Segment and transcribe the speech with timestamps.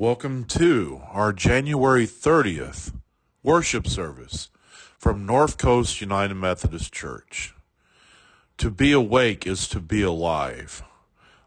[0.00, 2.94] Welcome to our January 30th
[3.42, 4.48] worship service
[4.96, 7.54] from North Coast United Methodist Church.
[8.56, 10.82] To be awake is to be alive.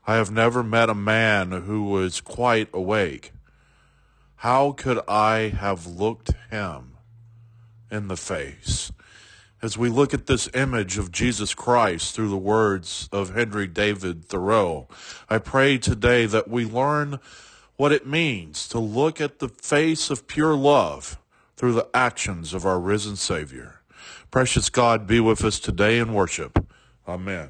[0.05, 3.31] I have never met a man who was quite awake.
[4.35, 6.97] How could I have looked him
[7.90, 8.92] in the face?
[9.63, 14.24] As we look at this image of Jesus Christ through the words of Henry David
[14.26, 14.88] Thoreau,
[15.28, 17.20] I pray today that we learn
[17.84, 21.20] what it means to look at the face of pure love
[21.58, 23.82] through the actions of our risen Savior.
[24.32, 26.66] Precious God, be with us today in worship.
[27.05, 27.50] Amen.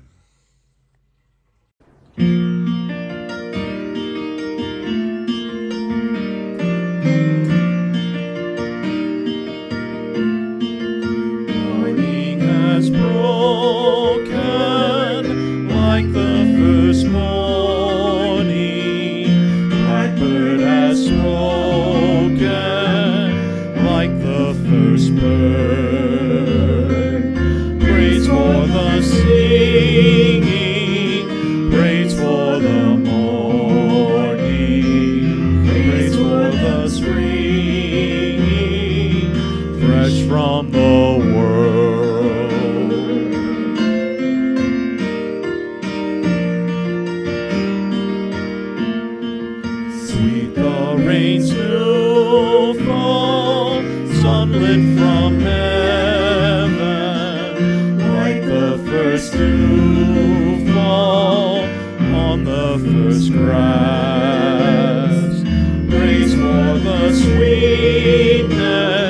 [50.34, 50.50] The
[52.86, 53.82] fall,
[54.98, 56.80] from heaven,
[58.16, 60.66] like the first dew
[62.16, 65.14] on the first grass.
[65.88, 69.03] Praise for the sweetness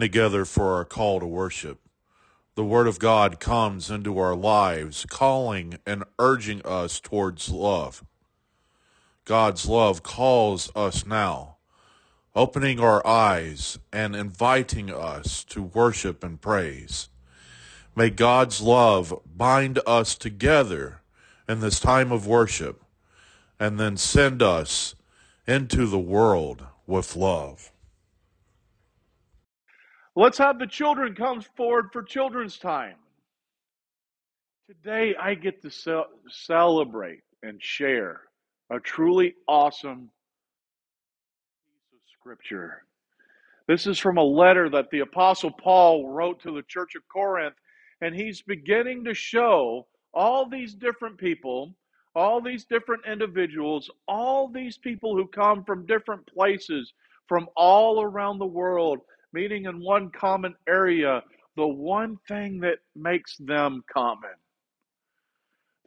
[0.00, 1.78] Together for our call to worship.
[2.54, 8.02] The Word of God comes into our lives, calling and urging us towards love.
[9.24, 11.58] God's love calls us now,
[12.34, 17.10] opening our eyes and inviting us to worship and praise.
[17.94, 21.02] May God's love bind us together
[21.48, 22.82] in this time of worship
[23.58, 24.94] and then send us
[25.46, 27.70] into the world with love.
[30.16, 32.96] Let's have the children come forward for children's time.
[34.66, 38.22] Today, I get to ce- celebrate and share
[38.70, 40.10] a truly awesome
[41.68, 42.82] piece of scripture.
[43.68, 47.54] This is from a letter that the Apostle Paul wrote to the church of Corinth,
[48.00, 51.72] and he's beginning to show all these different people,
[52.16, 56.92] all these different individuals, all these people who come from different places
[57.28, 58.98] from all around the world,
[59.32, 61.22] meeting in one common area,
[61.56, 64.30] the one thing that makes them common.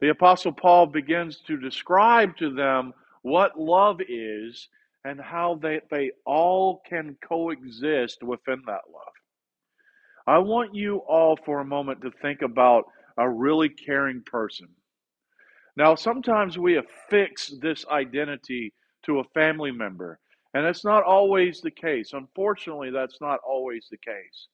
[0.00, 4.68] The Apostle Paul begins to describe to them what love is
[5.04, 9.12] and how they, they all can coexist within that love.
[10.26, 12.84] I want you all for a moment to think about
[13.18, 14.68] a really caring person.
[15.76, 18.72] Now, sometimes we affix this identity
[19.04, 20.18] to a family member,
[20.54, 22.12] and it's not always the case.
[22.12, 24.48] Unfortunately, that's not always the case.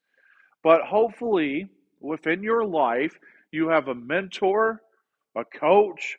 [0.63, 1.69] But hopefully,
[2.01, 3.19] within your life,
[3.53, 4.83] you have a mentor,
[5.37, 6.19] a coach,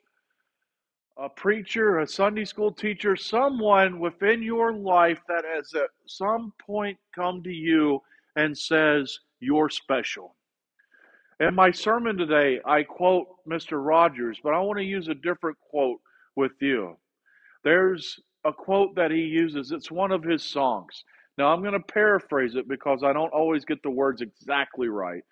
[1.18, 6.98] a preacher, a Sunday school teacher, someone within your life that has at some point
[7.14, 8.02] come to you
[8.36, 10.36] and says, You're special.
[11.40, 13.84] In my sermon today, I quote Mr.
[13.84, 16.00] Rogers, but I want to use a different quote
[16.36, 16.98] with you.
[17.64, 21.04] There's a quote that he uses, it's one of his songs.
[21.38, 25.24] Now, I'm going to paraphrase it because I don't always get the words exactly right.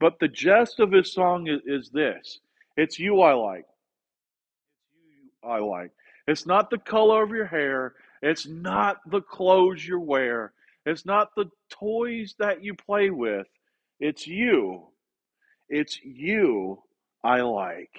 [0.00, 2.38] But the gist of his song is, is this
[2.76, 3.66] It's you I like.
[4.80, 4.94] It's
[5.42, 5.90] you I like.
[6.26, 7.94] It's not the color of your hair.
[8.22, 10.52] It's not the clothes you wear.
[10.86, 13.46] It's not the toys that you play with.
[14.00, 14.88] It's you.
[15.68, 16.82] It's you
[17.24, 17.92] I like.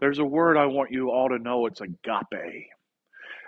[0.00, 2.68] There's a word I want you all to know it's agape.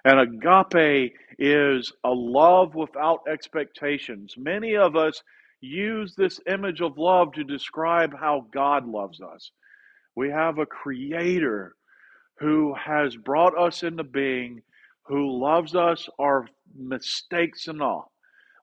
[0.04, 4.34] And agape is a love without expectations.
[4.36, 5.22] Many of us
[5.60, 9.52] use this image of love to describe how God loves us.
[10.16, 11.74] We have a creator
[12.38, 14.62] who has brought us into being,
[15.06, 16.46] who loves us, our
[16.76, 18.10] mistakes and all.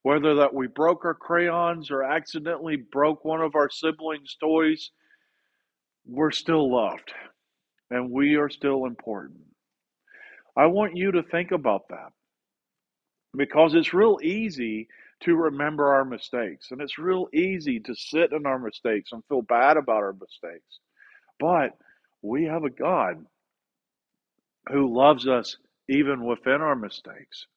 [0.03, 4.91] Whether that we broke our crayons or accidentally broke one of our siblings' toys,
[6.05, 7.13] we're still loved
[7.91, 9.39] and we are still important.
[10.57, 12.11] I want you to think about that
[13.35, 14.87] because it's real easy
[15.21, 19.41] to remember our mistakes and it's real easy to sit in our mistakes and feel
[19.41, 20.79] bad about our mistakes.
[21.39, 21.77] But
[22.21, 23.25] we have a God
[24.71, 25.57] who loves us
[25.87, 27.47] even within our mistakes,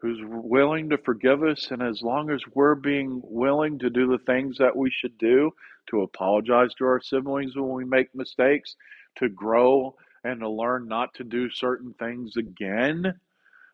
[0.00, 1.70] who's willing to forgive us.
[1.70, 5.50] And as long as we're being willing to do the things that we should do,
[5.90, 8.76] to apologize to our siblings when we make mistakes,
[9.18, 9.94] to grow
[10.26, 13.14] and to learn not to do certain things again,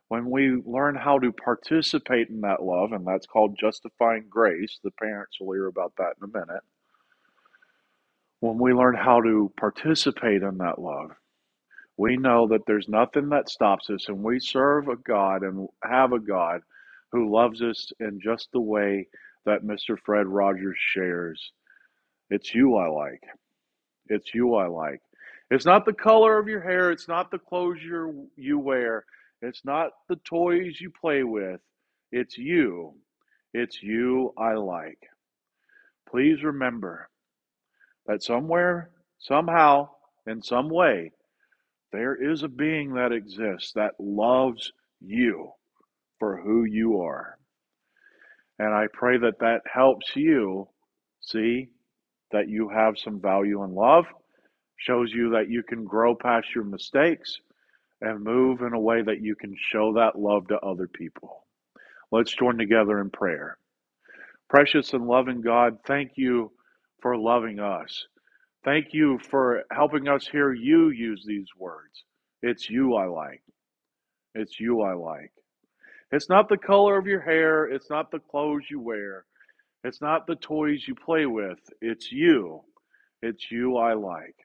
[0.08, 4.90] when we learn how to participate in that love, and that's called justifying grace, the
[4.92, 6.62] parents will hear about that in a minute.
[8.40, 11.12] When we learn how to participate in that love,
[11.96, 16.12] we know that there's nothing that stops us, and we serve a God and have
[16.12, 16.60] a God
[17.12, 19.08] who loves us in just the way
[19.46, 19.96] that Mr.
[20.04, 21.52] Fred Rogers shares.
[22.30, 23.22] It's you I like.
[24.08, 25.00] It's you I like.
[25.52, 26.90] It's not the color of your hair.
[26.90, 29.04] It's not the clothes you you wear.
[29.42, 31.60] It's not the toys you play with.
[32.10, 32.94] It's you.
[33.52, 34.98] It's you I like.
[36.08, 37.10] Please remember
[38.06, 39.90] that somewhere, somehow,
[40.26, 41.12] in some way,
[41.92, 44.72] there is a being that exists that loves
[45.02, 45.50] you
[46.18, 47.36] for who you are.
[48.58, 50.68] And I pray that that helps you
[51.20, 51.68] see
[52.30, 54.06] that you have some value and love
[54.86, 57.38] shows you that you can grow past your mistakes
[58.00, 61.44] and move in a way that you can show that love to other people.
[62.10, 63.58] Let's join together in prayer.
[64.48, 66.50] Precious and loving God, thank you
[67.00, 68.06] for loving us.
[68.64, 72.04] Thank you for helping us hear you use these words.
[72.42, 73.42] It's you I like.
[74.34, 75.32] It's you I like.
[76.10, 77.64] It's not the color of your hair.
[77.64, 79.24] It's not the clothes you wear.
[79.84, 81.58] It's not the toys you play with.
[81.80, 82.60] It's you.
[83.22, 84.36] It's you I like.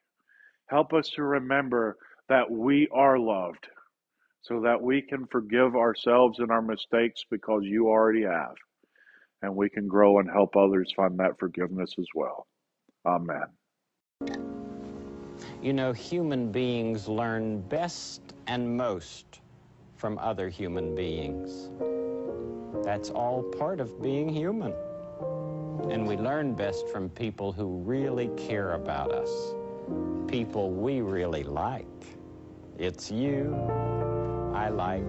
[0.67, 1.97] Help us to remember
[2.27, 3.67] that we are loved
[4.41, 8.55] so that we can forgive ourselves and our mistakes because you already have.
[9.41, 12.47] And we can grow and help others find that forgiveness as well.
[13.05, 13.45] Amen.
[15.61, 19.39] You know, human beings learn best and most
[19.95, 21.69] from other human beings.
[22.83, 24.73] That's all part of being human.
[25.89, 29.53] And we learn best from people who really care about us
[30.27, 31.85] people we really like.
[32.77, 33.55] It's you
[34.53, 35.03] I like.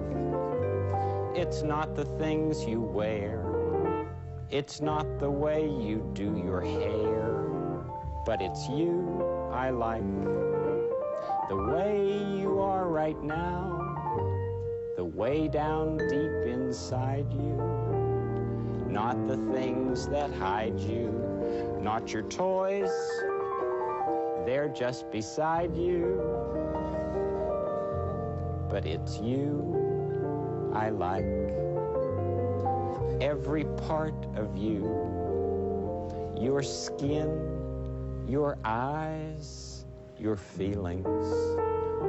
[1.35, 3.45] It's not the things you wear.
[4.51, 7.45] It's not the way you do your hair.
[8.25, 10.03] But it's you I like.
[11.49, 12.07] The way
[12.39, 13.75] you are right now.
[14.97, 18.87] The way down deep inside you.
[18.89, 21.79] Not the things that hide you.
[21.83, 22.91] Not your toys
[24.47, 26.23] they're just beside you.
[28.71, 29.79] But it's you
[30.75, 31.25] I like.
[33.21, 34.85] Every part of you.
[36.39, 39.85] Your skin, your eyes,
[40.19, 41.07] your feelings,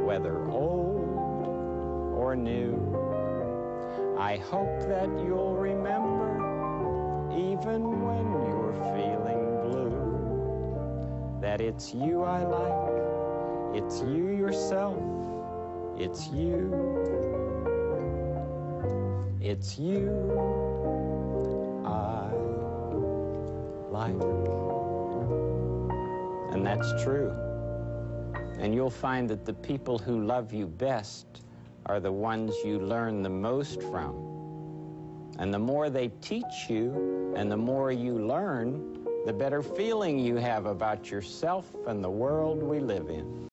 [0.05, 2.75] whether old or new.
[4.19, 6.35] I hope that you'll remember
[7.33, 8.48] even when
[11.41, 14.97] that it's you I like, it's you yourself,
[15.97, 16.73] it's you,
[19.41, 20.09] it's you
[21.85, 22.31] I
[23.89, 24.21] like.
[26.53, 27.31] And that's true.
[28.59, 31.25] And you'll find that the people who love you best
[31.85, 34.29] are the ones you learn the most from.
[35.39, 40.35] And the more they teach you and the more you learn, the better feeling you
[40.37, 43.48] have about yourself and the world we live in.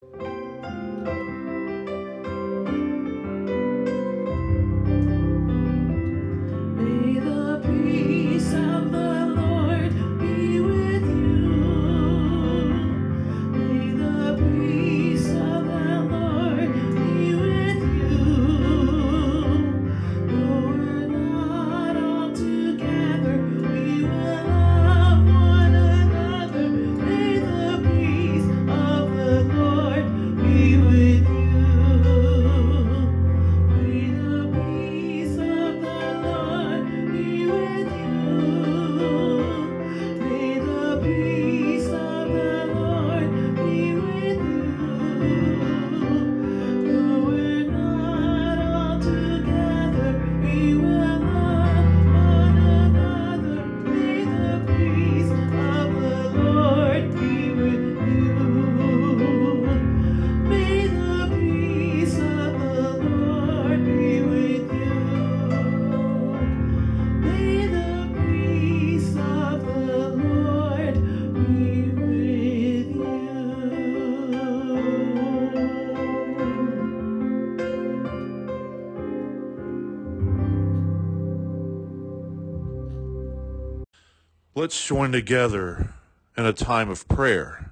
[84.57, 85.93] Let's join together
[86.35, 87.69] in a time of prayer.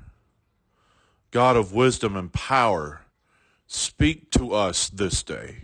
[1.32, 3.02] God of wisdom and power,
[3.66, 5.62] speak to us this day.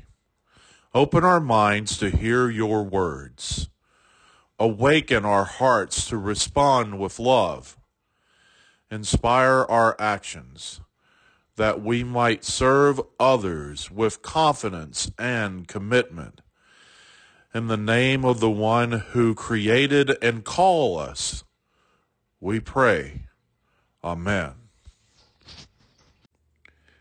[0.95, 3.69] Open our minds to hear your words.
[4.57, 7.77] Awaken our hearts to respond with love.
[8.89, 10.81] Inspire our actions
[11.55, 16.41] that we might serve others with confidence and commitment.
[17.53, 21.43] In the name of the one who created and called us,
[22.39, 23.23] we pray.
[24.01, 24.53] Amen.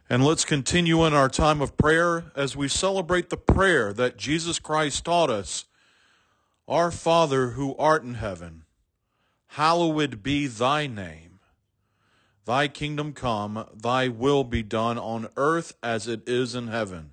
[0.09, 4.59] And let's continue in our time of prayer as we celebrate the prayer that Jesus
[4.59, 5.67] Christ taught us.
[6.67, 8.65] Our Father who art in heaven,
[9.49, 11.39] hallowed be thy name.
[12.45, 17.13] Thy kingdom come, thy will be done on earth as it is in heaven.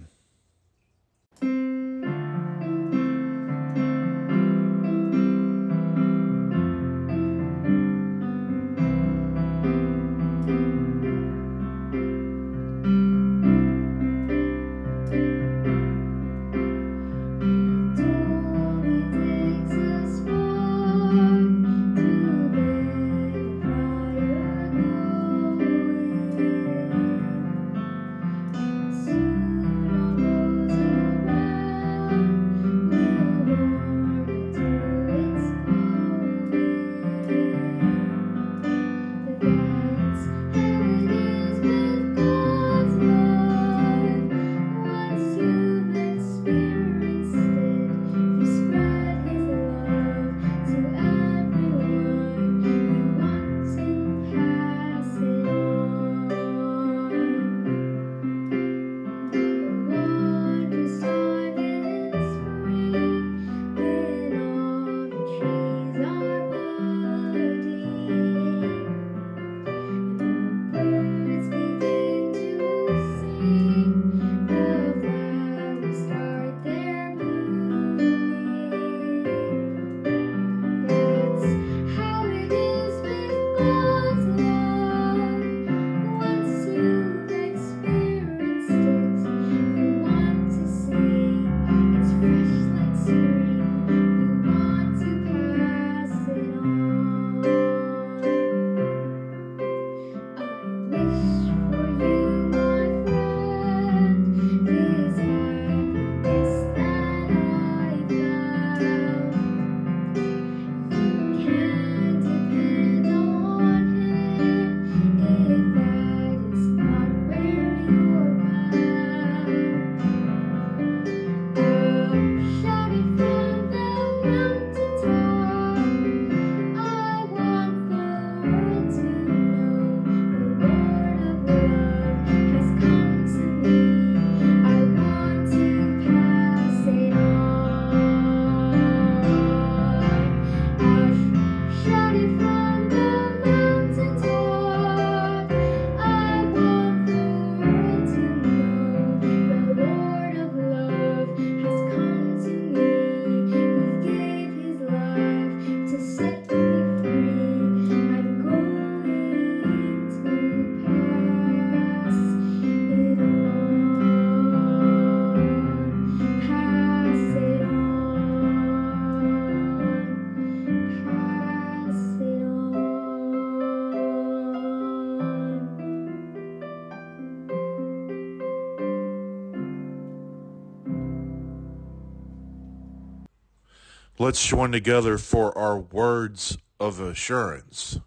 [184.21, 187.99] Let's join together for our words of assurance.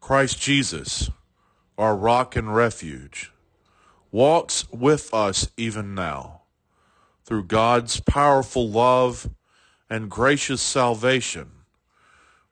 [0.00, 1.12] Christ Jesus,
[1.78, 3.30] our rock and refuge,
[4.10, 6.40] walks with us even now.
[7.24, 9.30] Through God's powerful love
[9.88, 11.52] and gracious salvation,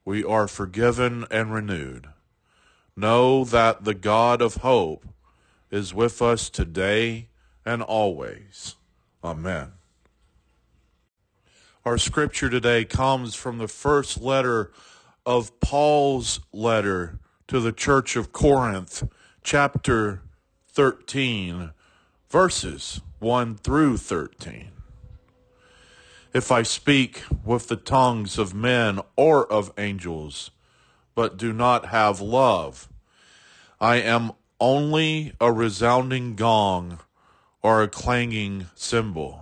[0.04, 2.06] we are forgiven and renewed.
[2.94, 5.04] Know that the God of hope
[5.72, 7.30] is with us today
[7.66, 8.76] and always.
[9.24, 9.72] Amen.
[11.84, 14.70] Our scripture today comes from the first letter
[15.26, 19.02] of Paul's letter to the church of Corinth,
[19.42, 20.22] chapter
[20.68, 21.72] 13,
[22.30, 24.68] verses 1 through 13.
[26.32, 30.52] If I speak with the tongues of men or of angels,
[31.16, 32.88] but do not have love,
[33.80, 37.00] I am only a resounding gong
[37.60, 39.41] or a clanging cymbal.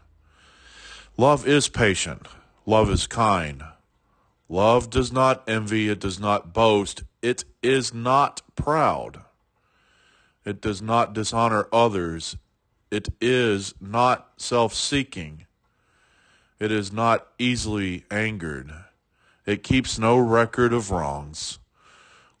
[1.21, 2.27] Love is patient.
[2.65, 3.61] Love is kind.
[4.49, 5.87] Love does not envy.
[5.87, 7.03] It does not boast.
[7.21, 9.21] It is not proud.
[10.45, 12.37] It does not dishonor others.
[12.89, 15.45] It is not self seeking.
[16.59, 18.73] It is not easily angered.
[19.45, 21.59] It keeps no record of wrongs.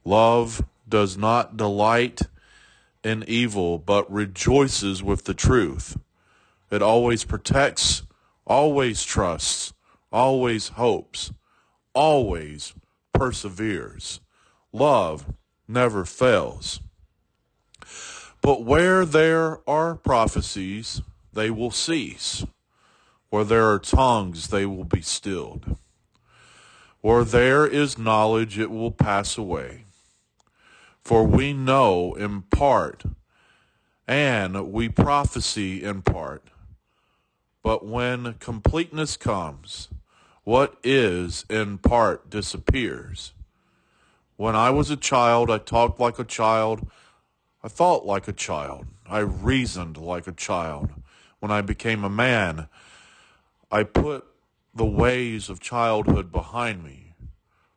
[0.03, 2.23] Love does not delight
[3.03, 5.99] in evil, but rejoices with the truth.
[6.71, 8.01] It always protects,
[8.51, 9.71] always trusts,
[10.11, 11.31] always hopes,
[11.93, 12.73] always
[13.13, 14.19] perseveres.
[14.73, 15.25] Love
[15.69, 16.81] never fails.
[18.41, 22.45] But where there are prophecies, they will cease.
[23.29, 25.77] Where there are tongues, they will be stilled.
[26.99, 29.85] Where there is knowledge, it will pass away.
[31.05, 33.03] For we know in part,
[34.05, 36.49] and we prophesy in part.
[37.63, 39.89] But when completeness comes,
[40.43, 43.33] what is in part disappears.
[44.35, 46.87] When I was a child, I talked like a child.
[47.63, 48.87] I thought like a child.
[49.07, 50.89] I reasoned like a child.
[51.39, 52.67] When I became a man,
[53.71, 54.25] I put
[54.73, 57.13] the ways of childhood behind me.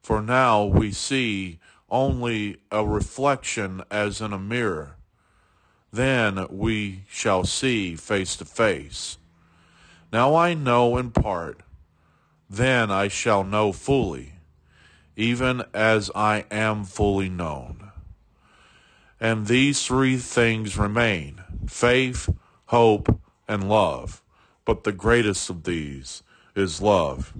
[0.00, 1.58] For now we see
[1.90, 4.96] only a reflection as in a mirror.
[5.92, 9.18] Then we shall see face to face.
[10.14, 11.62] Now I know in part,
[12.48, 14.34] then I shall know fully,
[15.16, 17.90] even as I am fully known.
[19.18, 22.32] And these three things remain faith,
[22.66, 24.22] hope, and love.
[24.64, 26.22] But the greatest of these
[26.54, 27.34] is love.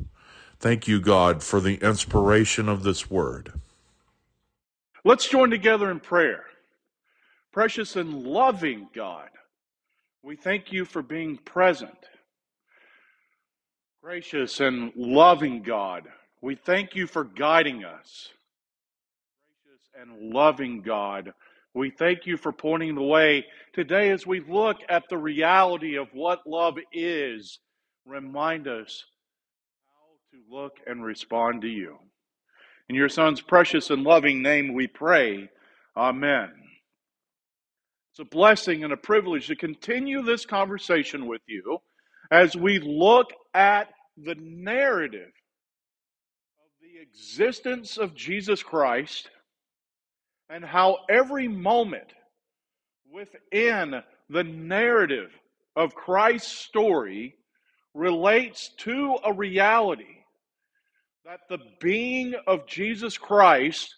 [0.58, 3.52] Thank you, God, for the inspiration of this word.
[5.04, 6.42] Let's join together in prayer.
[7.52, 9.28] Precious and loving God,
[10.24, 12.08] we thank you for being present.
[14.04, 16.06] Gracious and loving God,
[16.42, 18.28] we thank you for guiding us.
[19.64, 21.32] Gracious and loving God,
[21.72, 26.08] we thank you for pointing the way today as we look at the reality of
[26.12, 27.60] what love is.
[28.04, 29.06] Remind us
[29.88, 31.96] how to look and respond to you.
[32.90, 35.48] In your Son's precious and loving name we pray.
[35.96, 36.52] Amen.
[38.10, 41.80] It's a blessing and a privilege to continue this conversation with you
[42.30, 45.32] as we look at the narrative
[46.58, 49.30] of the existence of Jesus Christ
[50.48, 52.12] and how every moment
[53.12, 55.30] within the narrative
[55.76, 57.36] of Christ's story
[57.94, 60.24] relates to a reality
[61.24, 63.94] that the being of Jesus Christ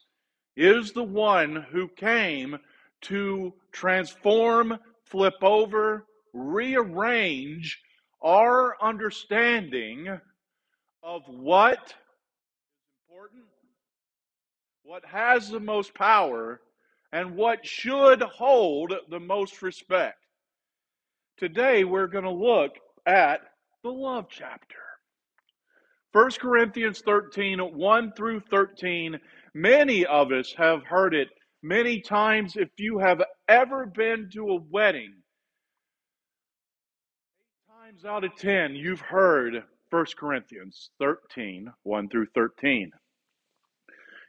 [0.56, 2.58] is the one who came
[3.02, 7.78] to transform, flip over, rearrange
[8.26, 10.08] our understanding
[11.04, 11.94] of what is
[13.08, 13.44] important,
[14.82, 16.60] what has the most power,
[17.12, 20.18] and what should hold the most respect.
[21.38, 22.72] Today, we're going to look
[23.06, 23.42] at
[23.84, 24.74] the love chapter.
[26.10, 29.20] 1 Corinthians 13, 1 through 13.
[29.54, 31.28] Many of us have heard it
[31.62, 32.56] many times.
[32.56, 35.14] If you have ever been to a wedding,
[37.96, 42.90] times out of ten, you've heard 1 Corinthians 13, 1 through 13.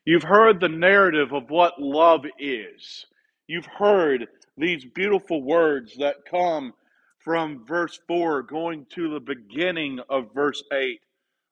[0.05, 3.05] You've heard the narrative of what love is.
[3.47, 4.27] You've heard
[4.57, 6.73] these beautiful words that come
[7.19, 11.01] from verse 4 going to the beginning of verse 8.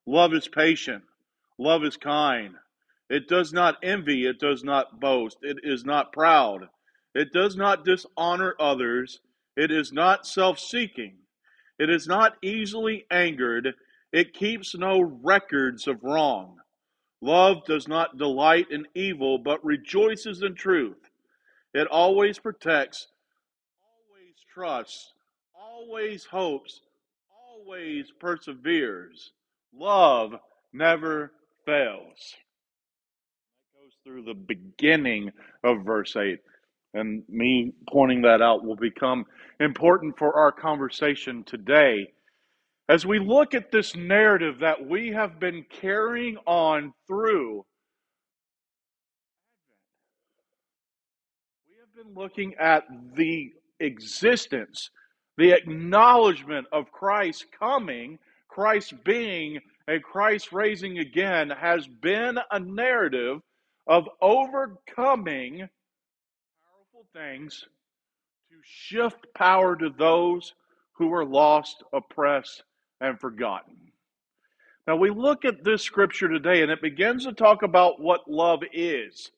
[0.05, 1.03] Love is patient.
[1.57, 2.53] Love is kind.
[3.09, 4.25] It does not envy.
[4.25, 5.37] It does not boast.
[5.41, 6.69] It is not proud.
[7.13, 9.19] It does not dishonor others.
[9.57, 11.17] It is not self seeking.
[11.77, 13.73] It is not easily angered.
[14.11, 16.57] It keeps no records of wrong.
[17.21, 21.09] Love does not delight in evil, but rejoices in truth.
[21.73, 23.07] It always protects,
[23.81, 25.13] always trusts,
[25.53, 26.81] always hopes,
[27.29, 29.31] always perseveres.
[29.73, 30.35] Love
[30.71, 31.31] never
[31.65, 32.35] fails.
[33.73, 35.31] That goes through the beginning
[35.63, 36.39] of verse 8.
[36.95, 39.25] And me pointing that out will become
[39.59, 42.07] important for our conversation today.
[42.87, 47.65] As we look at this narrative that we have been carrying on through,
[51.67, 54.89] we have been looking at the existence,
[55.37, 63.41] the acknowledgement of Christ coming, Christ being, and Christ raising again has been a narrative
[63.85, 65.67] of overcoming
[67.15, 67.65] things
[68.49, 70.53] to shift power to those
[70.93, 72.63] who are lost, oppressed,
[72.99, 73.75] and forgotten.
[74.87, 78.61] Now we look at this scripture today and it begins to talk about what love
[78.71, 79.31] is.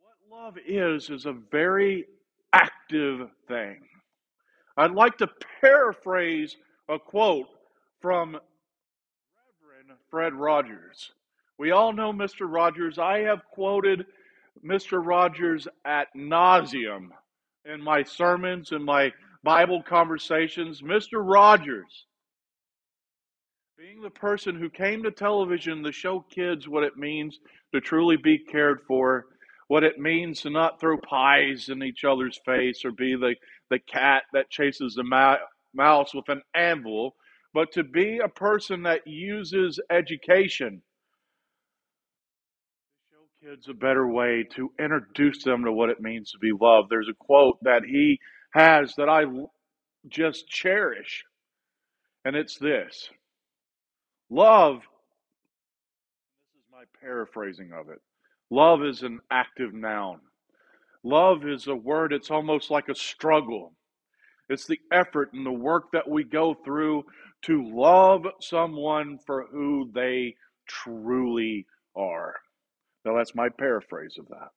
[0.00, 2.06] What love is is a very
[2.52, 3.80] active thing.
[4.76, 5.28] I'd like to
[5.60, 6.56] paraphrase
[6.88, 7.48] a quote
[8.00, 8.38] from
[9.62, 11.12] Reverend Fred Rogers.
[11.58, 12.52] We all know Mr.
[12.52, 12.98] Rogers.
[12.98, 14.06] I have quoted
[14.64, 15.04] Mr.
[15.04, 17.08] Rogers at nauseum
[17.64, 20.82] in my sermons and my Bible conversations.
[20.82, 21.22] Mr.
[21.22, 22.06] Rogers,
[23.78, 27.40] being the person who came to television to show kids what it means
[27.74, 29.26] to truly be cared for,
[29.68, 33.34] what it means to not throw pies in each other's face or be the,
[33.70, 35.36] the cat that chases the ma-
[35.74, 37.14] mouse with an anvil,
[37.52, 40.80] but to be a person that uses education
[43.46, 46.88] kids a better way to introduce them to what it means to be loved.
[46.90, 48.18] There's a quote that he
[48.52, 49.24] has that I
[50.08, 51.24] just cherish,
[52.24, 53.08] and it's this
[54.30, 54.78] Love,
[56.54, 58.00] this is my paraphrasing of it.
[58.50, 60.18] Love is an active noun.
[61.04, 63.72] Love is a word, it's almost like a struggle.
[64.48, 67.04] It's the effort and the work that we go through
[67.42, 70.34] to love someone for who they
[70.66, 72.34] truly are.
[73.06, 74.48] Now, that's my paraphrase of that.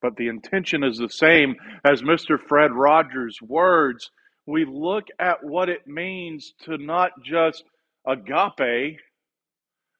[0.00, 2.38] But the intention is the same as Mr.
[2.40, 4.10] Fred Rogers' words.
[4.46, 7.64] We look at what it means to not just
[8.06, 8.98] agape,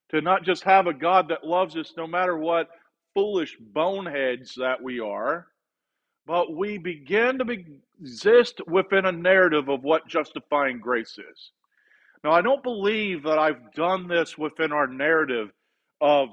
[0.08, 2.70] to not just have a God that loves us no matter what
[3.12, 5.48] foolish boneheads that we are,
[6.26, 7.66] but we begin to be,
[8.00, 11.50] exist within a narrative of what justifying grace is.
[12.24, 15.50] Now, I don't believe that I've done this within our narrative
[16.00, 16.30] of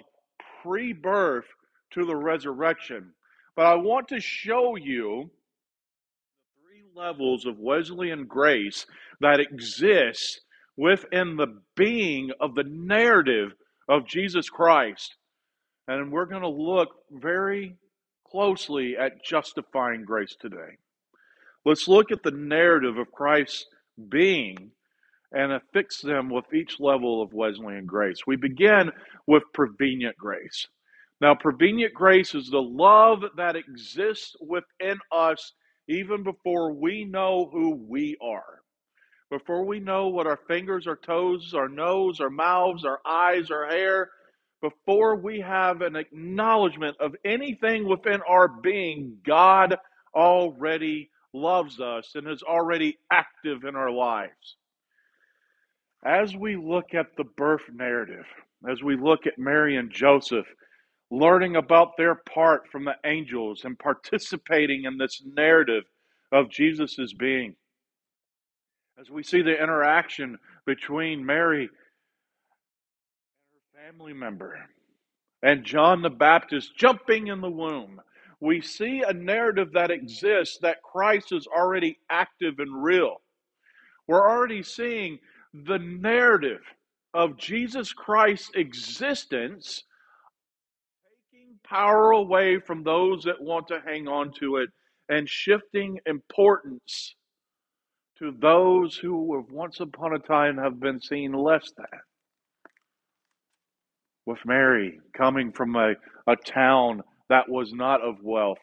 [0.66, 1.46] pre birth
[1.92, 3.12] to the resurrection.
[3.56, 8.86] But I want to show you the three levels of Wesleyan grace
[9.22, 10.42] that exist
[10.76, 13.54] within the being of the narrative
[13.88, 15.16] of Jesus Christ.
[15.88, 17.76] And we're going to look very
[18.30, 20.78] closely at justifying grace today.
[21.64, 23.66] Let's look at the narrative of Christ's
[24.10, 24.72] being
[25.36, 28.20] and affix them with each level of Wesleyan grace.
[28.28, 28.92] We begin
[29.28, 30.68] with prevenient grace.
[31.22, 35.54] Now, prevenient grace is the love that exists within us
[35.90, 38.62] even before we know who we are.
[39.32, 43.68] Before we know what our fingers, our toes, our nose, our mouths, our eyes, our
[43.68, 44.10] hair,
[44.62, 49.78] before we have an acknowledgement of anything within our being, God
[50.16, 54.58] already loves us and is already active in our lives.
[56.06, 58.28] As we look at the birth narrative,
[58.70, 60.46] as we look at Mary and Joseph,
[61.10, 65.84] learning about their part from the angels and participating in this narrative
[66.32, 67.56] of Jesus' being,
[69.00, 70.38] as we see the interaction
[70.68, 71.72] between Mary and
[73.52, 74.60] her family member
[75.42, 78.00] and John the Baptist jumping in the womb,
[78.40, 83.22] we see a narrative that exists that Christ is already active and real.
[84.08, 85.18] We're already seeing
[85.64, 86.62] the narrative
[87.14, 89.84] of Jesus Christ's existence
[91.32, 94.70] taking power away from those that want to hang on to it
[95.08, 97.16] and shifting importance
[98.20, 102.00] to those who have once upon a time have been seen less than.
[104.26, 105.94] With Mary coming from a,
[106.28, 108.58] a town that was not of wealth,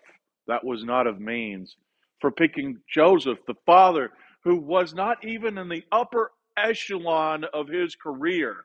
[0.47, 1.77] that was not of means,
[2.21, 4.11] for picking Joseph, the father,
[4.45, 8.65] who was not even in the upper echelon of his career.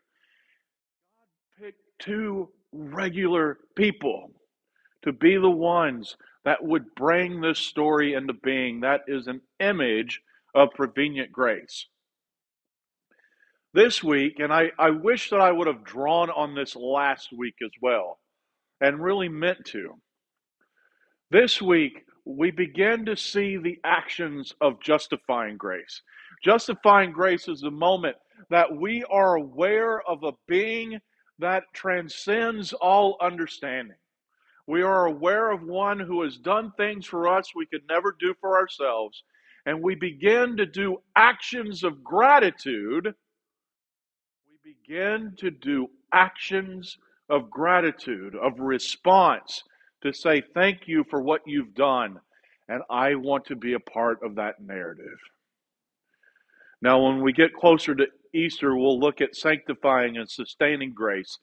[1.59, 4.31] God picked two regular people
[5.03, 8.81] to be the ones that would bring this story into being.
[8.81, 10.21] That is an image
[10.55, 11.87] of prevenient grace.
[13.73, 17.55] This week, and I, I wish that I would have drawn on this last week
[17.63, 18.19] as well,
[18.81, 19.93] and really meant to.
[21.29, 26.01] This week, we begin to see the actions of justifying grace.
[26.43, 28.15] Justifying grace is the moment
[28.49, 30.99] that we are aware of a being
[31.39, 33.97] that transcends all understanding.
[34.67, 38.33] We are aware of one who has done things for us we could never do
[38.41, 39.23] for ourselves.
[39.65, 43.13] And we begin to do actions of gratitude.
[44.65, 46.97] We begin to do actions
[47.29, 49.63] of gratitude, of response,
[50.03, 52.19] to say, Thank you for what you've done.
[52.69, 55.19] And I want to be a part of that narrative.
[56.81, 61.39] Now, when we get closer to Easter, we'll look at sanctifying and sustaining grace,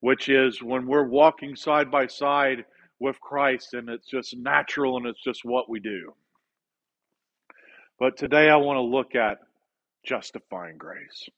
[0.00, 2.64] which is when we're walking side by side
[3.00, 6.14] with Christ and it's just natural and it's just what we do.
[7.98, 9.38] But today I want to look at
[10.04, 11.28] justifying grace.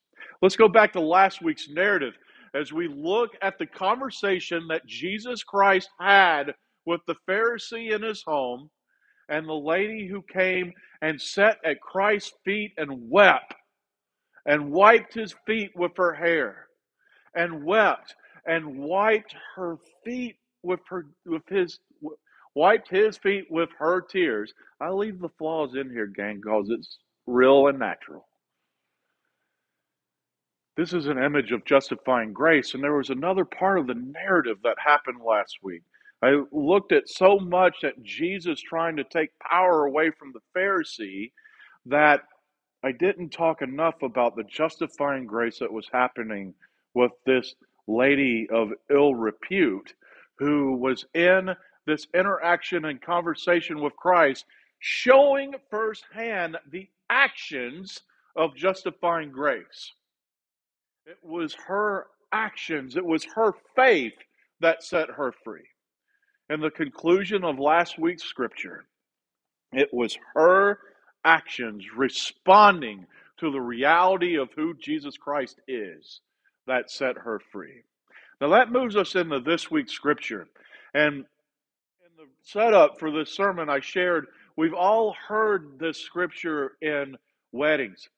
[0.43, 2.15] Let's go back to last week's narrative
[2.55, 8.23] as we look at the conversation that Jesus Christ had with the Pharisee in his
[8.23, 8.71] home
[9.29, 13.55] and the lady who came and sat at Christ's feet and wept
[14.47, 16.67] and wiped his feet with her hair
[17.35, 18.15] and wept
[18.47, 21.79] and wiped her feet with her with his
[22.55, 24.53] wiped his feet with her tears.
[24.81, 28.27] I leave the flaws in here, gang, because it's real and natural.
[30.77, 34.59] This is an image of justifying grace, and there was another part of the narrative
[34.65, 35.83] that happened last week.
[36.23, 41.33] I looked at so much at Jesus trying to take power away from the Pharisee
[41.87, 42.23] that
[42.85, 46.55] I didn't talk enough about the justifying grace that was happening
[46.95, 47.55] with this
[47.89, 49.95] lady of ill repute
[50.39, 51.51] who was in
[51.87, 54.45] this interaction and conversation with Christ,
[54.79, 58.03] showing firsthand the actions
[58.37, 59.93] of justifying grace.
[61.05, 64.15] It was her actions, it was her faith
[64.61, 65.67] that set her free
[66.53, 68.85] and the conclusion of last week's scripture.
[69.73, 70.81] It was her
[71.25, 73.07] actions responding
[73.39, 76.21] to the reality of who Jesus Christ is
[76.67, 77.85] that set her free.
[78.39, 80.47] Now that moves us into this week's scripture.
[80.93, 87.17] And in the setup for this sermon I shared, we've all heard this scripture in
[87.53, 88.11] weddings.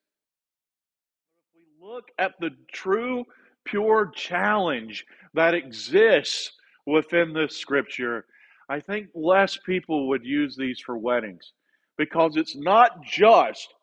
[1.55, 3.27] If we look at the true,
[3.64, 6.51] pure challenge that exists
[6.87, 8.27] within this scripture,
[8.68, 11.53] I think less people would use these for weddings
[11.97, 13.75] because it's not just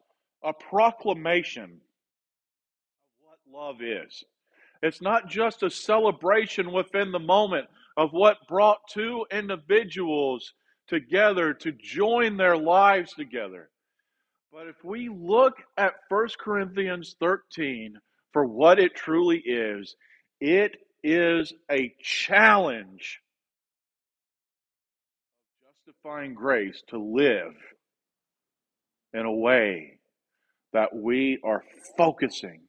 [0.44, 4.24] a proclamation of what love is.
[4.82, 10.54] It's not just a celebration within the moment of what brought two individuals
[10.88, 13.70] together to join their lives together.
[14.52, 17.98] But if we look at 1 Corinthians 13
[18.34, 19.96] for what it truly is,
[20.42, 23.20] it is a challenge
[25.86, 27.54] justifying grace to live
[29.14, 30.00] in a way
[30.74, 31.64] that we are
[31.98, 32.62] focusing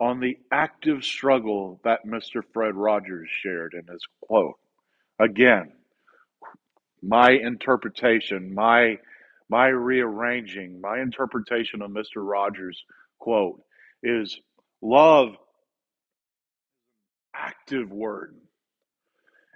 [0.00, 2.42] on the active struggle that Mr.
[2.52, 4.58] Fred Rogers shared in his quote.
[5.18, 5.72] Again,
[7.02, 8.98] my interpretation, my
[9.48, 12.16] my rearranging, my interpretation of Mr.
[12.18, 12.84] Rogers'
[13.18, 13.60] quote
[14.02, 14.38] is
[14.80, 15.34] love
[17.40, 18.36] active word.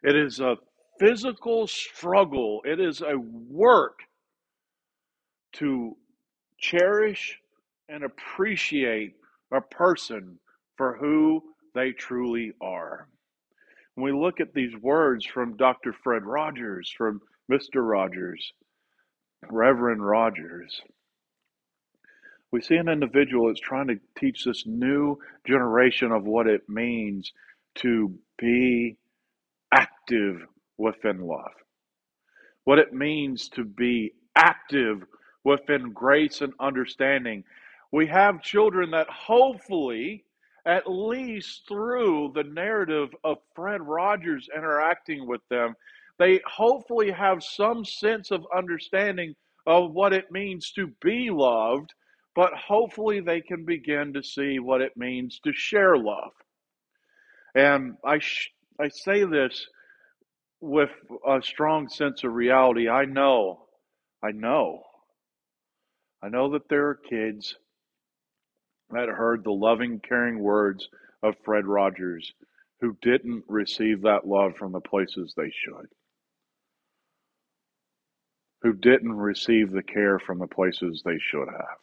[0.02, 0.56] It is a
[0.98, 3.98] physical struggle, it is a work
[5.54, 5.96] to
[6.58, 7.38] cherish
[7.88, 9.14] and appreciate
[9.52, 10.38] a person
[10.76, 11.42] for who
[11.74, 13.08] they truly are.
[13.94, 15.92] When we look at these words from Dr.
[15.92, 17.20] Fred Rogers, from
[17.50, 17.76] Mr.
[17.76, 18.52] Rogers,
[19.50, 20.80] Reverend Rogers,
[22.50, 27.32] we see an individual that's trying to teach this new generation of what it means
[27.76, 28.96] to be
[29.72, 30.46] active
[30.78, 31.52] within love,
[32.64, 35.04] what it means to be active
[35.44, 37.44] within grace and understanding.
[37.92, 40.24] We have children that hopefully,
[40.66, 45.74] at least through the narrative of Fred Rogers interacting with them,
[46.18, 49.34] they hopefully have some sense of understanding
[49.66, 51.92] of what it means to be loved,
[52.34, 56.32] but hopefully they can begin to see what it means to share love.
[57.54, 59.66] And I, sh- I say this
[60.60, 60.90] with
[61.26, 62.88] a strong sense of reality.
[62.88, 63.66] I know,
[64.22, 64.82] I know,
[66.22, 67.54] I know that there are kids
[68.90, 70.88] that heard the loving, caring words
[71.22, 72.32] of Fred Rogers
[72.80, 75.88] who didn't receive that love from the places they should,
[78.62, 81.78] who didn't receive the care from the places they should have.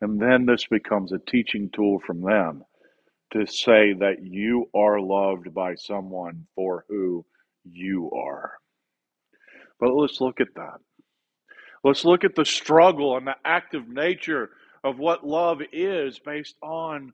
[0.00, 2.64] And then this becomes a teaching tool from them
[3.32, 7.24] to say that you are loved by someone for who
[7.64, 8.52] you are.
[9.80, 10.78] But let's look at that.
[11.84, 14.50] Let's look at the struggle and the active nature
[14.82, 17.12] of what love is based on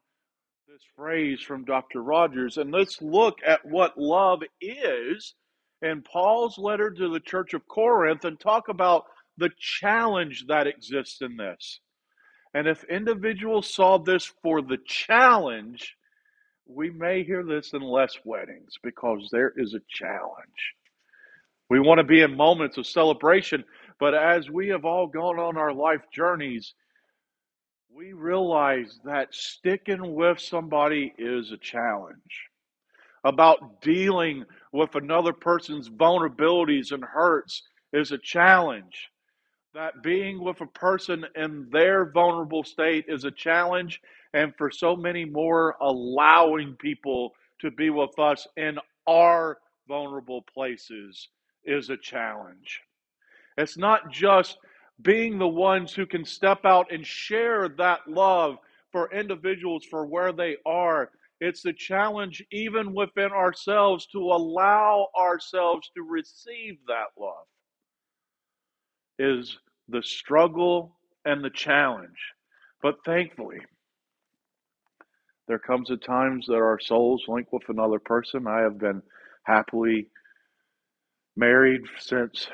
[0.68, 2.03] this phrase from Dr.
[2.03, 2.57] Rogers.
[2.57, 5.35] And let's look at what love is
[5.83, 9.05] in Paul's letter to the church of Corinth and talk about
[9.37, 11.81] the challenge that exists in this.
[12.55, 15.96] And if individuals saw this for the challenge,
[16.66, 20.75] we may hear this in less weddings because there is a challenge.
[21.70, 23.64] We want to be in moments of celebration,
[23.98, 26.75] but as we have all gone on our life journeys,
[27.94, 32.48] we realize that sticking with somebody is a challenge.
[33.25, 39.09] About dealing with another person's vulnerabilities and hurts is a challenge
[39.75, 44.01] that being with a person in their vulnerable state is a challenge,
[44.35, 51.29] and for so many more, allowing people to be with us in our vulnerable places
[51.64, 52.81] is a challenge.
[53.57, 54.59] It's not just
[55.03, 58.57] being the ones who can step out and share that love
[58.90, 61.11] for individuals for where they are.
[61.40, 67.47] It's the challenge, even within ourselves, to allow ourselves to receive that love
[69.18, 72.18] is the struggle and the challenge.
[72.83, 73.61] But thankfully,
[75.52, 78.46] there comes a times that our souls link with another person.
[78.46, 79.02] I have been
[79.42, 80.08] happily
[81.36, 82.46] married since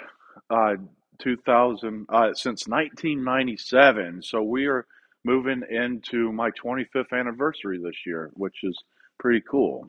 [0.50, 0.74] uh,
[1.20, 4.20] 2000, uh, since 1997.
[4.22, 4.84] So we are
[5.24, 8.76] moving into my 25th anniversary this year, which is
[9.20, 9.88] pretty cool.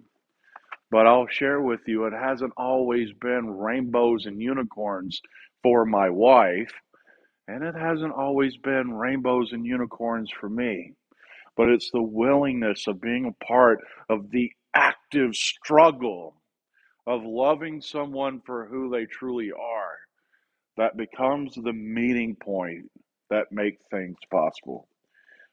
[0.92, 5.20] But I'll share with you, it hasn't always been rainbows and unicorns
[5.64, 6.74] for my wife,
[7.48, 10.94] and it hasn't always been rainbows and unicorns for me.
[11.60, 16.36] But it's the willingness of being a part of the active struggle
[17.06, 19.98] of loving someone for who they truly are
[20.78, 22.90] that becomes the meeting point
[23.30, 24.88] that make things possible.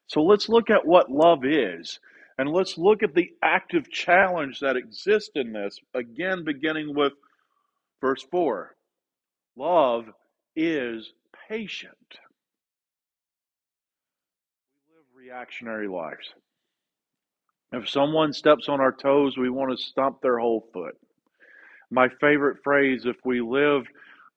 [0.06, 1.98] So let's look at what love is.
[2.38, 7.14] And let's look at the active challenge that exists in this, again, beginning with
[8.00, 8.76] verse 4.
[9.56, 10.04] Love
[10.54, 11.12] is
[11.48, 11.96] patient.
[14.86, 16.28] We live reactionary lives.
[17.72, 20.96] If someone steps on our toes, we want to stomp their whole foot.
[21.90, 23.88] My favorite phrase if we lived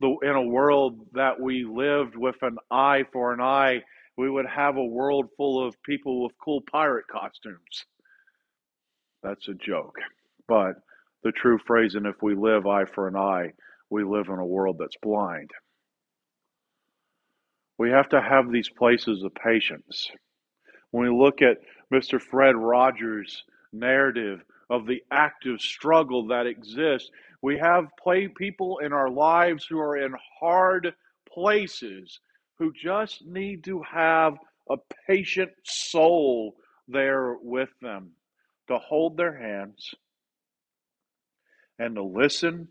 [0.02, 3.84] in a world that we lived with an eye for an eye,
[4.18, 7.86] we would have a world full of people with cool pirate costumes.
[9.22, 9.98] That's a joke.
[10.48, 10.74] But
[11.24, 13.52] the true phrase, and if we live eye for an eye,
[13.90, 15.52] we live in a world that's blind.
[17.78, 20.10] We have to have these places of patience.
[20.92, 21.60] When we look at
[21.94, 22.22] Mr.
[22.22, 27.10] Fred Rogers' narrative of the active struggle that exists,
[27.42, 30.94] we have play people in our lives who are in hard
[31.32, 32.20] places
[32.58, 34.34] who just need to have
[34.70, 36.56] a patient soul
[36.88, 38.12] there with them
[38.68, 39.94] to hold their hands
[41.80, 42.68] and to listen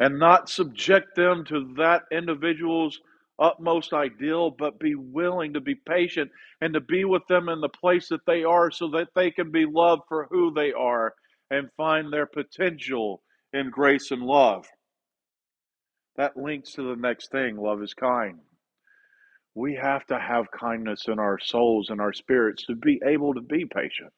[0.00, 3.00] and not subject them to that individual's
[3.40, 6.30] utmost ideal, but be willing to be patient
[6.60, 9.50] and to be with them in the place that they are so that they can
[9.50, 11.14] be loved for who they are
[11.50, 13.22] and find their potential
[13.52, 14.66] in grace and love.
[16.16, 18.38] That links to the next thing love is kind.
[19.54, 23.40] We have to have kindness in our souls and our spirits to be able to
[23.40, 24.12] be patient.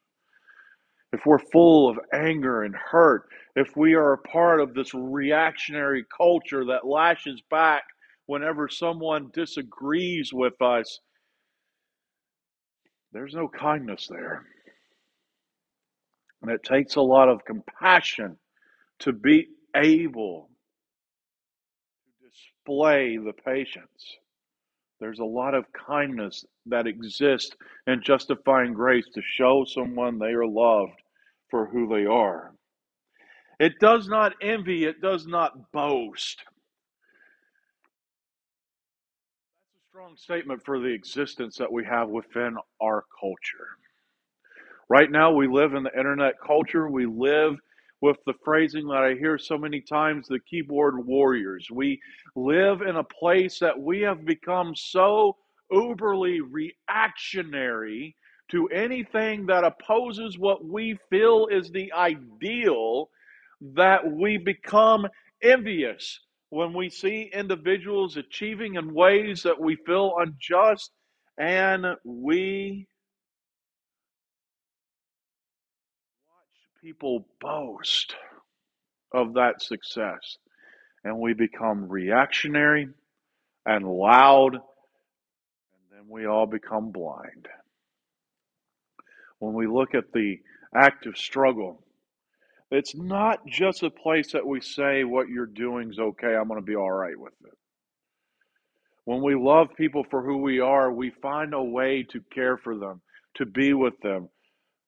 [1.12, 6.04] If we're full of anger and hurt, if we are a part of this reactionary
[6.16, 7.84] culture that lashes back
[8.32, 11.00] whenever someone disagrees with us,
[13.12, 14.46] there's no kindness there.
[16.40, 18.38] And it takes a lot of compassion
[19.00, 20.48] to be able
[22.06, 24.16] to display the patience.
[24.98, 27.54] There's a lot of kindness that exists
[27.86, 31.02] in justifying grace to show someone they are loved
[31.50, 32.54] for who they are.
[33.60, 36.42] It does not envy, it does not boast.
[39.62, 43.76] That's a strong statement for the existence that we have within our culture.
[44.88, 46.88] Right now, we live in the internet culture.
[46.88, 47.58] We live
[48.00, 51.68] with the phrasing that I hear so many times the keyboard warriors.
[51.70, 52.00] We
[52.34, 55.36] live in a place that we have become so
[55.70, 58.16] uberly reactionary
[58.50, 63.10] to anything that opposes what we feel is the ideal
[63.60, 65.06] that we become
[65.42, 66.18] envious
[66.52, 70.90] when we see individuals achieving in ways that we feel unjust
[71.38, 72.86] and we
[76.28, 78.14] watch people boast
[79.14, 80.36] of that success
[81.04, 82.86] and we become reactionary
[83.64, 84.62] and loud, and
[85.90, 87.48] then we all become blind.
[89.38, 90.38] When we look at the
[90.76, 91.82] active struggle,
[92.72, 96.60] it's not just a place that we say what you're doing is okay, I'm going
[96.60, 97.52] to be all right with it.
[99.04, 102.78] When we love people for who we are, we find a way to care for
[102.78, 103.00] them,
[103.34, 104.28] to be with them,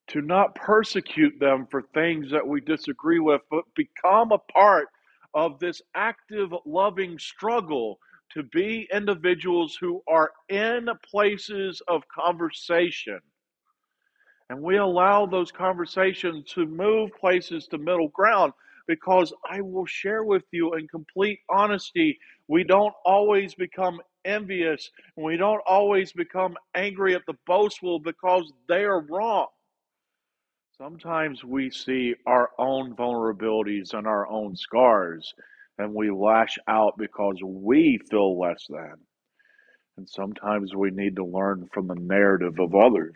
[0.08, 4.88] to not persecute them for things that we disagree with, but become a part
[5.34, 7.98] of this active, loving struggle
[8.32, 13.18] to be individuals who are in places of conversation.
[14.50, 18.52] And we allow those conversations to move places to middle ground
[18.86, 22.18] because I will share with you in complete honesty,
[22.48, 28.52] we don't always become envious and we don't always become angry at the boastful because
[28.68, 29.46] they are wrong.
[30.76, 35.32] Sometimes we see our own vulnerabilities and our own scars,
[35.78, 38.94] and we lash out because we feel less than.
[39.96, 43.14] And sometimes we need to learn from the narrative of others.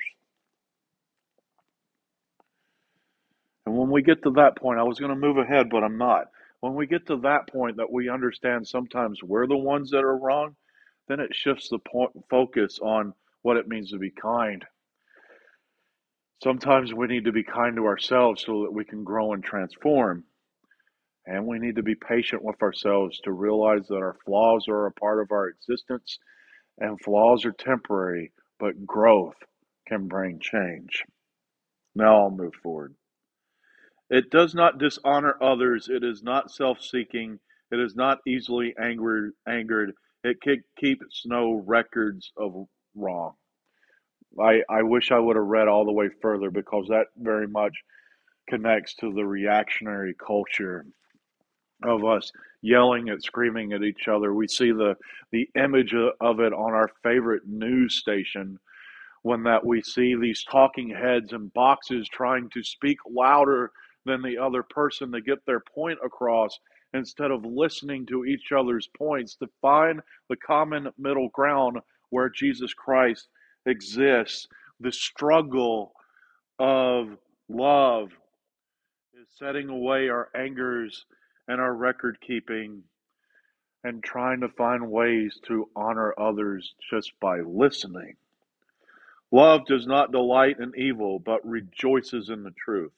[3.68, 5.98] And when we get to that point, I was going to move ahead, but I'm
[5.98, 6.28] not.
[6.60, 10.16] When we get to that point that we understand sometimes we're the ones that are
[10.16, 10.56] wrong,
[11.06, 13.12] then it shifts the point, focus on
[13.42, 14.64] what it means to be kind.
[16.42, 20.24] Sometimes we need to be kind to ourselves so that we can grow and transform.
[21.26, 24.92] And we need to be patient with ourselves to realize that our flaws are a
[24.92, 26.18] part of our existence
[26.78, 29.36] and flaws are temporary, but growth
[29.86, 31.04] can bring change.
[31.94, 32.94] Now I'll move forward.
[34.10, 35.88] It does not dishonor others.
[35.88, 37.38] It is not self seeking.
[37.70, 39.32] It is not easily angered.
[39.46, 39.92] angered.
[40.24, 40.38] It
[40.78, 43.34] keeps no records of wrong.
[44.40, 47.74] I, I wish I would have read all the way further because that very much
[48.48, 50.86] connects to the reactionary culture
[51.84, 52.32] of us
[52.62, 54.34] yelling and screaming at each other.
[54.34, 54.96] We see the
[55.32, 58.58] the image of it on our favorite news station
[59.22, 63.70] when that we see these talking heads and boxes trying to speak louder
[64.08, 66.58] than the other person to get their point across
[66.94, 71.78] instead of listening to each other's points to find the common middle ground
[72.10, 73.28] where Jesus Christ
[73.66, 74.48] exists,
[74.80, 75.92] the struggle
[76.58, 77.16] of
[77.48, 78.08] love
[79.20, 81.04] is setting away our angers
[81.46, 82.82] and our record keeping
[83.84, 88.16] and trying to find ways to honor others just by listening.
[89.30, 92.92] Love does not delight in evil, but rejoices in the truth.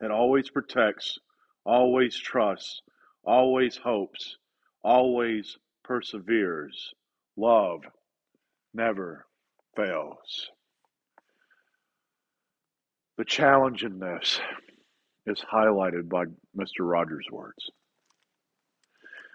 [0.00, 1.18] It always protects,
[1.64, 2.82] always trusts,
[3.24, 4.38] always hopes,
[4.82, 6.94] always perseveres.
[7.36, 7.82] Love
[8.72, 9.26] never
[9.76, 10.50] fails.
[13.18, 14.40] The challenge in this
[15.26, 16.24] is highlighted by
[16.56, 16.80] Mr.
[16.80, 17.70] Rogers' words.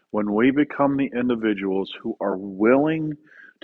[0.09, 3.13] When we become the individuals who are willing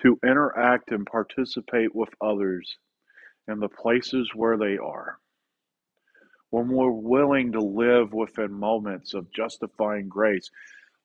[0.02, 2.78] to interact and participate with others
[3.48, 5.18] in the places where they are,
[6.52, 10.50] when we're willing to live within moments of justifying grace,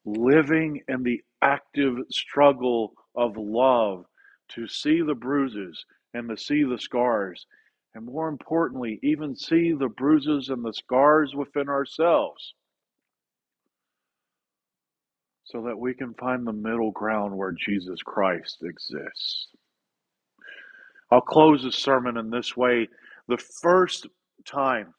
[0.05, 4.05] living in the active struggle of love
[4.49, 5.85] to see the bruises
[6.15, 7.47] and to see the scars,
[7.95, 12.55] and more importantly, even see the bruises and the scars within ourselves
[15.45, 19.49] so that we can find the middle ground where Jesus Christ exists.
[21.11, 22.89] I'll close the sermon in this way.
[23.29, 24.09] The first
[24.45, 24.93] time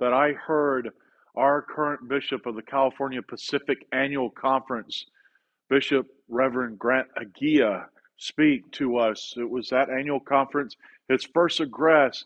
[0.00, 0.90] that I heard
[1.36, 5.06] our current bishop of the California Pacific Annual Conference,
[5.68, 7.86] Bishop Reverend Grant Hagiya,
[8.16, 9.34] speak to us.
[9.36, 10.76] It was that annual conference.
[11.08, 12.24] His first address,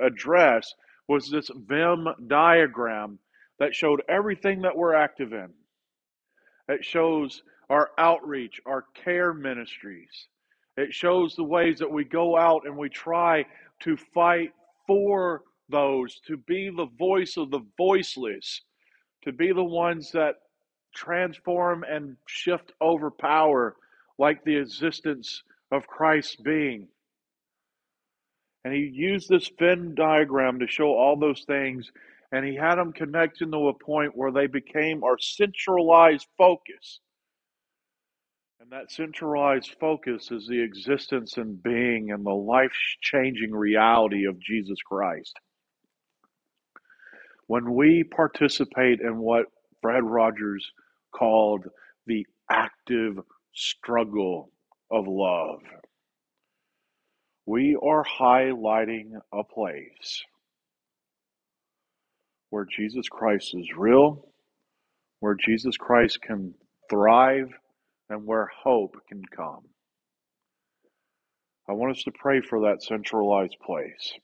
[0.00, 0.74] address
[1.08, 3.18] was this Venn diagram
[3.58, 5.50] that showed everything that we're active in.
[6.68, 10.26] It shows our outreach, our care ministries.
[10.76, 13.44] It shows the ways that we go out and we try
[13.80, 14.52] to fight
[14.86, 15.42] for
[15.72, 18.62] those, to be the voice of the voiceless,
[19.24, 20.36] to be the ones that
[20.94, 23.74] transform and shift over power
[24.18, 25.42] like the existence
[25.72, 26.86] of Christ's being.
[28.64, 31.90] And he used this Venn diagram to show all those things,
[32.30, 37.00] and he had them connect to a point where they became our centralized focus.
[38.60, 42.70] And that centralized focus is the existence and being and the life
[43.00, 45.36] changing reality of Jesus Christ.
[47.52, 49.44] When we participate in what
[49.82, 50.66] Fred Rogers
[51.14, 51.66] called
[52.06, 53.18] the active
[53.52, 54.50] struggle
[54.90, 55.60] of love.
[57.44, 60.24] We are highlighting a place
[62.48, 64.26] where Jesus Christ is real,
[65.20, 66.54] where Jesus Christ can
[66.88, 67.50] thrive
[68.08, 69.60] and where hope can come.
[71.68, 74.14] I want us to pray for that centralized place.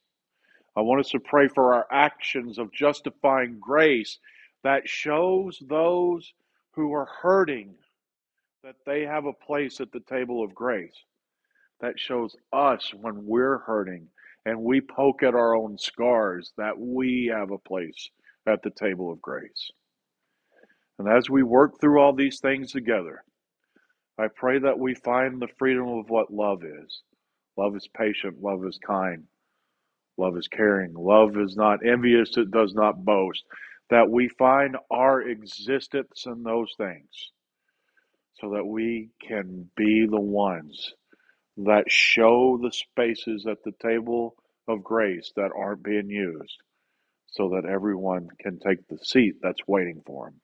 [0.79, 4.21] I want us to pray for our actions of justifying grace
[4.63, 6.33] that shows those
[6.71, 7.75] who are hurting
[8.63, 10.95] that they have a place at the table of grace.
[11.81, 14.07] That shows us when we're hurting
[14.47, 18.09] and we poke at our own scars that we have a place
[18.47, 19.73] at the table of grace.
[21.01, 23.25] And as we work through all these things together,
[24.17, 27.03] I pray that we find the freedom of what love is.
[27.57, 29.25] Love is patient, love is kind,
[30.19, 33.45] love is caring, love is not envious, it does not boast.
[33.91, 37.33] That we find our existence in those things
[38.41, 40.93] so that we can be the ones
[41.59, 44.37] that show the spaces at the table
[44.69, 46.57] of grace that aren't being used
[47.27, 50.41] so that everyone can take the seat that's waiting for them.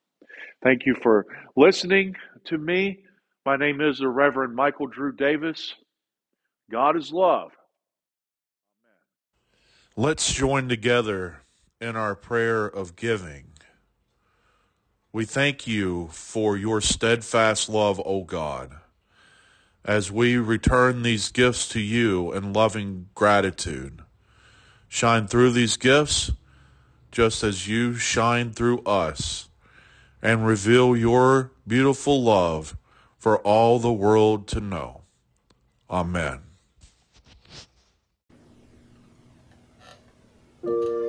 [0.62, 2.16] Thank you for listening
[2.47, 3.01] to me.
[3.47, 5.75] My name is the Reverend Michael Drew Davis.
[6.70, 7.53] God is love.
[9.97, 11.42] Let's join together
[11.80, 13.53] in our prayer of giving.
[15.12, 18.72] We thank you for your steadfast love, O God,
[19.84, 24.03] as we return these gifts to you in loving gratitude.
[24.88, 26.32] Shine through these gifts
[27.12, 29.49] just as you shine through us
[30.20, 32.76] and reveal your beautiful love
[33.16, 35.03] for all the world to know.
[35.88, 36.40] Amen.
[40.66, 41.03] Is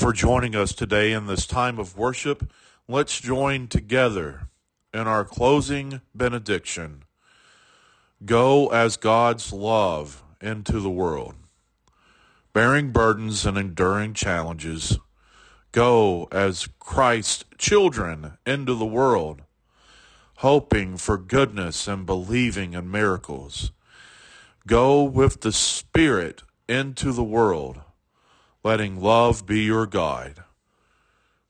[0.00, 2.50] for joining us today in this time of worship.
[2.88, 4.48] Let's join together
[4.94, 7.02] in our closing benediction.
[8.24, 11.34] Go as God's love into the world,
[12.54, 14.98] bearing burdens and enduring challenges.
[15.70, 19.42] Go as Christ's children into the world,
[20.36, 23.70] hoping for goodness and believing in miracles.
[24.66, 27.82] Go with the Spirit into the world
[28.62, 30.42] letting love be your guide.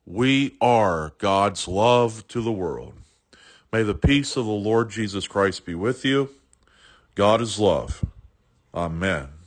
[0.07, 2.95] We are God's love to the world.
[3.73, 6.31] May the peace of the Lord Jesus Christ be with you.
[7.15, 8.05] God is love.
[8.75, 9.40] Amen.